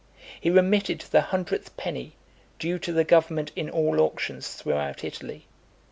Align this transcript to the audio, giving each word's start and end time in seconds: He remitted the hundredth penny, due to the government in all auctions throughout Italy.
He 0.39 0.49
remitted 0.49 1.01
the 1.01 1.21
hundredth 1.21 1.77
penny, 1.77 2.13
due 2.57 2.79
to 2.79 2.91
the 2.91 3.03
government 3.03 3.51
in 3.55 3.69
all 3.69 3.99
auctions 4.01 4.55
throughout 4.55 5.03
Italy. 5.03 5.45